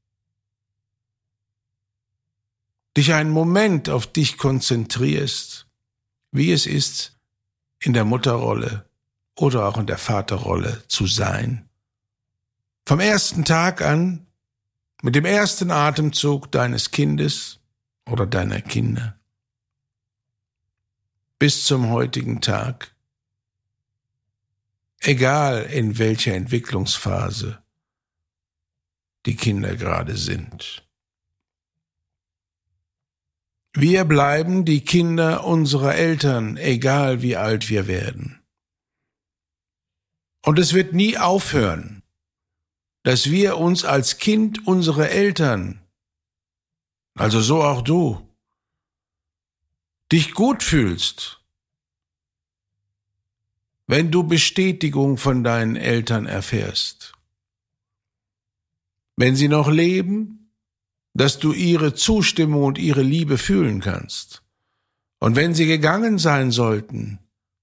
dich 2.95 3.13
einen 3.13 3.31
Moment 3.31 3.89
auf 3.89 4.07
dich 4.07 4.37
konzentrierst, 4.37 5.67
wie 6.31 6.53
es 6.53 6.65
ist, 6.65 7.19
in 7.79 7.91
der 7.91 8.05
Mutterrolle 8.05 8.89
oder 9.35 9.67
auch 9.67 9.77
in 9.77 9.87
der 9.87 9.97
Vaterrolle 9.97 10.83
zu 10.87 11.05
sein. 11.05 11.67
Vom 12.85 13.01
ersten 13.01 13.43
Tag 13.43 13.81
an, 13.81 14.25
mit 15.03 15.15
dem 15.15 15.25
ersten 15.25 15.69
Atemzug 15.69 16.49
deines 16.49 16.91
Kindes 16.91 17.59
oder 18.09 18.25
deiner 18.25 18.61
Kinder, 18.61 19.16
bis 21.39 21.65
zum 21.65 21.89
heutigen 21.89 22.41
Tag, 22.41 22.95
egal 24.99 25.63
in 25.63 25.97
welcher 25.99 26.33
Entwicklungsphase 26.33 27.61
die 29.25 29.35
Kinder 29.35 29.75
gerade 29.75 30.17
sind. 30.17 30.83
Wir 33.73 34.05
bleiben 34.05 34.65
die 34.65 34.83
Kinder 34.83 35.43
unserer 35.43 35.93
Eltern, 35.93 36.57
egal 36.57 37.21
wie 37.21 37.35
alt 37.35 37.69
wir 37.69 37.85
werden. 37.85 38.41
Und 40.43 40.57
es 40.57 40.73
wird 40.73 40.93
nie 40.93 41.17
aufhören, 41.17 42.01
dass 43.03 43.29
wir 43.29 43.57
uns 43.57 43.85
als 43.85 44.17
Kind 44.17 44.65
unserer 44.65 45.09
Eltern, 45.09 45.81
also 47.13 47.39
so 47.41 47.61
auch 47.63 47.81
du, 47.81 48.26
dich 50.11 50.33
gut 50.33 50.63
fühlst, 50.63 51.41
wenn 53.87 54.11
du 54.11 54.23
Bestätigung 54.23 55.17
von 55.17 55.43
deinen 55.43 55.75
Eltern 55.75 56.25
erfährst. 56.25 57.13
Wenn 59.15 59.35
sie 59.35 59.47
noch 59.47 59.69
leben, 59.69 60.51
dass 61.13 61.39
du 61.39 61.51
ihre 61.51 61.95
Zustimmung 61.95 62.63
und 62.63 62.77
ihre 62.77 63.01
Liebe 63.01 63.37
fühlen 63.37 63.81
kannst. 63.81 64.43
Und 65.19 65.35
wenn 65.35 65.55
sie 65.55 65.65
gegangen 65.65 66.19
sein 66.19 66.51
sollten, 66.51 67.19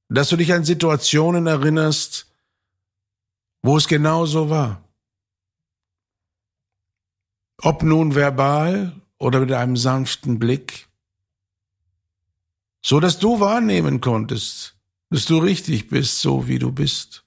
dass 0.08 0.28
du 0.28 0.36
dich 0.36 0.52
an 0.52 0.64
Situationen 0.64 1.46
erinnerst, 1.46 2.26
wo 3.62 3.76
es 3.76 3.86
genau 3.86 4.26
so 4.26 4.50
war. 4.50 4.82
Ob 7.58 7.82
nun 7.82 8.14
verbal 8.14 9.00
oder 9.18 9.40
mit 9.40 9.52
einem 9.52 9.76
sanften 9.76 10.38
Blick, 10.38 10.88
so 12.84 13.00
dass 13.00 13.18
du 13.18 13.40
wahrnehmen 13.40 14.02
konntest, 14.02 14.76
dass 15.08 15.24
du 15.24 15.38
richtig 15.38 15.88
bist, 15.88 16.20
so 16.20 16.46
wie 16.48 16.58
du 16.58 16.70
bist. 16.70 17.24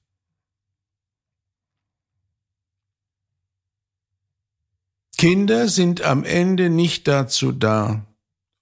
Kinder 5.18 5.68
sind 5.68 6.04
am 6.04 6.24
Ende 6.24 6.70
nicht 6.70 7.08
dazu 7.08 7.52
da, 7.52 8.06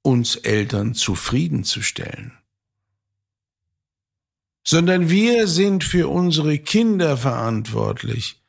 uns 0.04 0.38
Eltern 0.38 0.94
zufriedenzustellen, 0.94 2.32
sondern 4.64 5.10
wir 5.10 5.48
sind 5.48 5.84
für 5.84 6.08
unsere 6.08 6.60
Kinder 6.60 7.18
verantwortlich, 7.18 8.42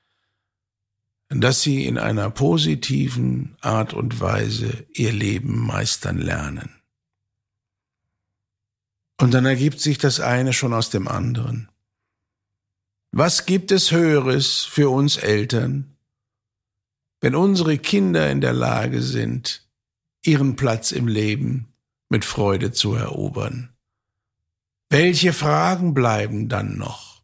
dass 1.31 1.63
sie 1.63 1.85
in 1.85 1.99
einer 1.99 2.31
positiven 2.31 3.57
Art 3.61 3.93
und 3.93 4.21
Weise 4.21 4.87
ihr 4.93 5.11
Leben 5.11 5.67
meistern 5.67 6.19
lernen. 6.19 6.76
Und 9.19 9.33
dann 9.33 9.47
ergibt 9.47 9.81
sich 9.81 9.99
das 9.99 10.21
eine 10.21 10.53
schon 10.53 10.75
aus 10.75 10.91
dem 10.91 11.09
anderen. 11.09 11.71
Was 13.13 13.47
gibt 13.47 13.71
es 13.71 13.93
Höheres 13.93 14.65
für 14.65 14.91
uns 14.91 15.17
Eltern, 15.17 15.97
wenn 17.21 17.35
unsere 17.35 17.79
Kinder 17.79 18.31
in 18.31 18.41
der 18.43 18.53
Lage 18.53 19.01
sind, 19.01 19.67
ihren 20.23 20.57
Platz 20.57 20.93
im 20.93 21.09
Leben 21.09 21.73
mit 22.11 22.25
Freude 22.25 22.73
zu 22.73 22.95
erobern? 22.95 23.75
Welche 24.91 25.33
Fragen 25.33 25.95
bleiben 25.95 26.49
dann 26.49 26.77
noch? 26.77 27.23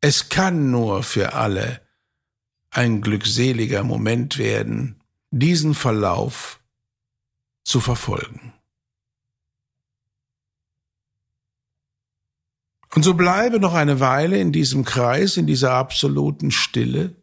Es 0.00 0.28
kann 0.28 0.70
nur 0.70 1.02
für 1.02 1.32
alle 1.32 1.80
ein 2.70 3.00
glückseliger 3.00 3.82
Moment 3.82 4.38
werden, 4.38 5.02
diesen 5.30 5.74
Verlauf 5.74 6.60
zu 7.64 7.80
verfolgen. 7.80 8.52
Und 12.94 13.02
so 13.02 13.14
bleibe 13.14 13.60
noch 13.60 13.74
eine 13.74 14.00
Weile 14.00 14.38
in 14.38 14.52
diesem 14.52 14.84
Kreis, 14.84 15.36
in 15.36 15.46
dieser 15.46 15.72
absoluten 15.72 16.50
Stille 16.50 17.14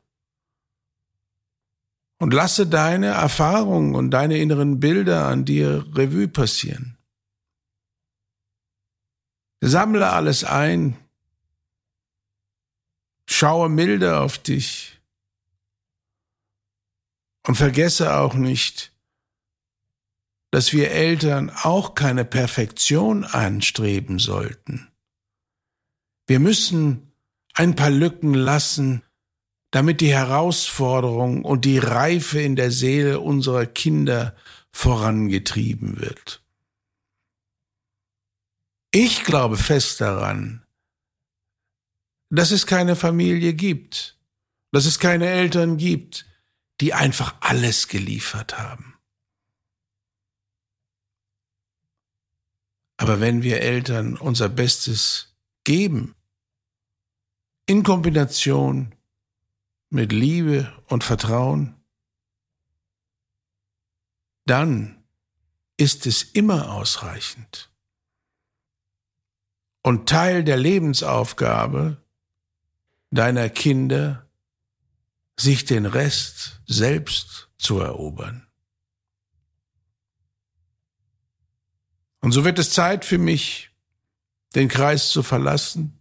und 2.17 2.33
lasse 2.33 2.67
deine 2.67 3.07
Erfahrungen 3.07 3.95
und 3.95 4.11
deine 4.11 4.37
inneren 4.37 4.79
Bilder 4.79 5.25
an 5.25 5.45
dir 5.45 5.85
Revue 5.93 6.27
passieren. 6.27 6.97
Sammle 9.61 10.11
alles 10.11 10.43
ein, 10.43 10.97
schaue 13.27 13.69
milde 13.69 14.19
auf 14.19 14.37
dich 14.37 14.99
und 17.47 17.55
vergesse 17.55 18.15
auch 18.15 18.35
nicht, 18.35 18.91
dass 20.51 20.71
wir 20.71 20.91
Eltern 20.91 21.49
auch 21.49 21.95
keine 21.95 22.23
Perfektion 22.23 23.23
anstreben 23.23 24.19
sollten. 24.19 24.87
Wir 26.27 26.39
müssen 26.39 27.11
ein 27.53 27.75
paar 27.75 27.89
Lücken 27.89 28.33
lassen, 28.33 29.03
damit 29.71 30.01
die 30.01 30.13
Herausforderung 30.13 31.43
und 31.43 31.65
die 31.65 31.77
Reife 31.77 32.41
in 32.41 32.55
der 32.55 32.71
Seele 32.71 33.19
unserer 33.19 33.65
Kinder 33.65 34.35
vorangetrieben 34.71 35.99
wird. 35.99 36.43
Ich 38.91 39.23
glaube 39.23 39.57
fest 39.57 39.99
daran, 40.01 40.65
dass 42.29 42.51
es 42.51 42.65
keine 42.65 42.95
Familie 42.95 43.53
gibt, 43.53 44.17
dass 44.71 44.85
es 44.85 44.99
keine 44.99 45.27
Eltern 45.27 45.77
gibt, 45.77 46.25
die 46.81 46.93
einfach 46.93 47.35
alles 47.41 47.87
geliefert 47.87 48.57
haben. 48.57 48.97
Aber 52.97 53.19
wenn 53.19 53.43
wir 53.43 53.61
Eltern 53.61 54.15
unser 54.15 54.49
Bestes 54.49 55.34
geben, 55.65 56.15
in 57.65 57.83
Kombination 57.83 58.95
mit 59.89 60.11
Liebe 60.11 60.71
und 60.87 61.03
Vertrauen, 61.03 61.75
dann 64.45 65.03
ist 65.77 66.05
es 66.05 66.23
immer 66.23 66.71
ausreichend. 66.71 67.71
Und 69.81 70.09
Teil 70.09 70.43
der 70.43 70.57
Lebensaufgabe 70.57 71.97
deiner 73.11 73.49
Kinder, 73.49 74.27
sich 75.37 75.65
den 75.65 75.85
Rest 75.85 76.61
selbst 76.65 77.49
zu 77.57 77.79
erobern. 77.79 78.47
Und 82.21 82.31
so 82.31 82.43
wird 82.43 82.57
es 82.57 82.71
Zeit 82.71 83.05
für 83.05 83.17
mich, 83.17 83.69
den 84.55 84.69
Kreis 84.69 85.09
zu 85.09 85.21
verlassen. 85.21 85.99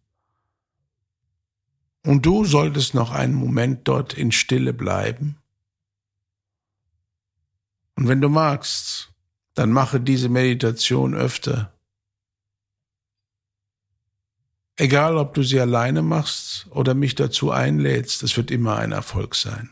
Und 2.07 2.25
du 2.25 2.45
solltest 2.45 2.95
noch 2.95 3.11
einen 3.11 3.35
Moment 3.35 3.89
dort 3.89 4.15
in 4.15 4.31
Stille 4.31 4.73
bleiben. 4.73 5.39
Und 7.97 8.09
wenn 8.09 8.21
du 8.21 8.29
magst, 8.29 9.13
dann 9.55 9.73
mache 9.73 10.01
diese 10.01 10.29
Meditation 10.29 11.15
öfter. 11.15 11.73
Egal, 14.77 15.17
ob 15.17 15.35
du 15.35 15.43
sie 15.43 15.61
alleine 15.61 16.03
machst 16.03 16.67
oder 16.71 16.95
mich 16.95 17.15
dazu 17.15 17.53
einlädst, 17.53 18.23
es 18.23 18.37
wird 18.37 18.51
immer 18.51 18.77
ein 18.77 18.93
Erfolg 18.93 19.37
sein. 19.37 19.71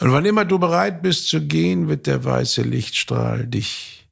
Und 0.00 0.12
wann 0.12 0.26
immer 0.26 0.44
du 0.44 0.58
bereit 0.58 1.02
bist 1.02 1.28
zu 1.28 1.46
gehen, 1.46 1.88
wird 1.88 2.06
der 2.06 2.24
weiße 2.24 2.62
Lichtstrahl 2.62 3.46
dich 3.46 4.03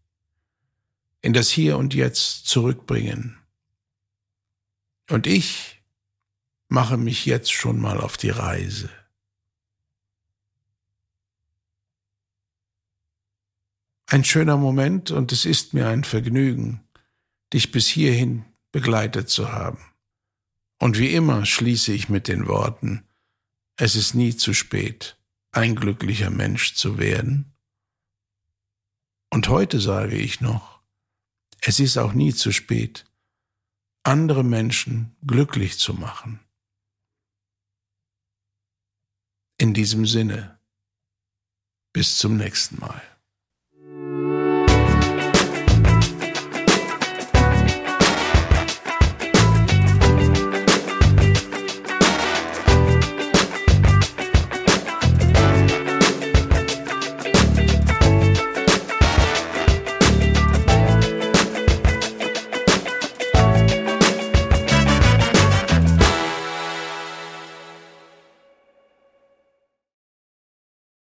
in 1.22 1.32
das 1.32 1.48
Hier 1.50 1.78
und 1.78 1.94
Jetzt 1.94 2.46
zurückbringen. 2.46 3.38
Und 5.08 5.26
ich 5.26 5.82
mache 6.68 6.96
mich 6.96 7.26
jetzt 7.26 7.52
schon 7.52 7.80
mal 7.80 8.00
auf 8.00 8.16
die 8.16 8.30
Reise. 8.30 8.90
Ein 14.06 14.24
schöner 14.24 14.56
Moment 14.56 15.10
und 15.10 15.32
es 15.32 15.46
ist 15.46 15.72
mir 15.72 15.88
ein 15.88 16.04
Vergnügen, 16.04 16.82
dich 17.52 17.72
bis 17.72 17.86
hierhin 17.86 18.44
begleitet 18.70 19.30
zu 19.30 19.52
haben. 19.52 19.80
Und 20.78 20.98
wie 20.98 21.14
immer 21.14 21.46
schließe 21.46 21.92
ich 21.92 22.08
mit 22.08 22.28
den 22.28 22.48
Worten, 22.48 23.06
es 23.76 23.94
ist 23.94 24.14
nie 24.14 24.36
zu 24.36 24.52
spät, 24.52 25.16
ein 25.52 25.76
glücklicher 25.76 26.30
Mensch 26.30 26.74
zu 26.74 26.98
werden. 26.98 27.54
Und 29.30 29.48
heute 29.48 29.80
sage 29.80 30.16
ich 30.16 30.40
noch, 30.40 30.71
es 31.62 31.80
ist 31.80 31.96
auch 31.96 32.12
nie 32.12 32.34
zu 32.34 32.52
spät, 32.52 33.04
andere 34.02 34.42
Menschen 34.42 35.16
glücklich 35.24 35.78
zu 35.78 35.94
machen. 35.94 36.40
In 39.58 39.72
diesem 39.72 40.06
Sinne, 40.06 40.58
bis 41.92 42.18
zum 42.18 42.36
nächsten 42.36 42.80
Mal. 42.80 43.00